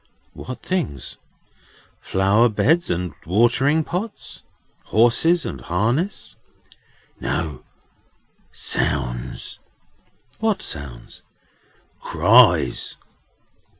"What 0.33 0.63
things? 0.63 1.17
Flower 1.99 2.49
beds 2.49 2.89
and 2.89 3.13
watering 3.23 3.83
pots? 3.83 4.41
horses 4.85 5.45
and 5.45 5.61
harness?" 5.61 6.37
"No. 7.19 7.63
Sounds." 8.51 9.59
"What 10.39 10.63
sounds?" 10.63 11.21
"Cries." 11.99 12.97